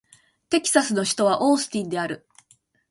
[0.49, 2.27] テキサス州の州都はオースティンである